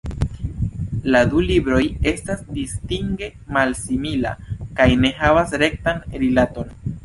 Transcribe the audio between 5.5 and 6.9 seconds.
rektan rilaton.